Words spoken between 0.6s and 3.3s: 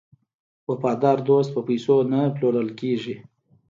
وفادار دوست په پیسو نه پلورل کیږي.